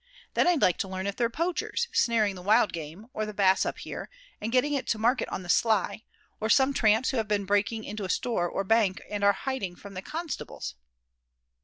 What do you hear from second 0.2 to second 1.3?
Then I'd like to learn if they're